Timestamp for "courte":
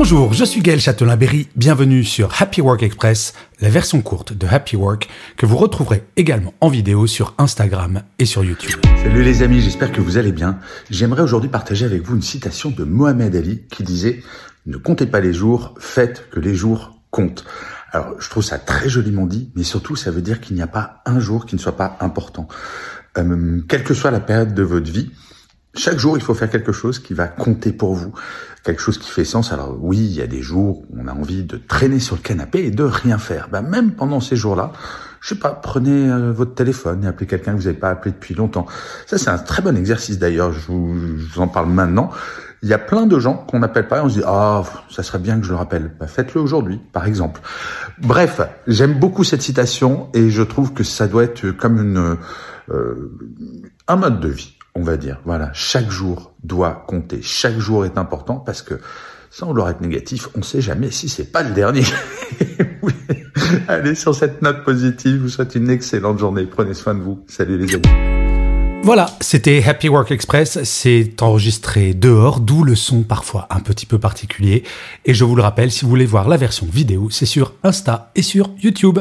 4.00-4.32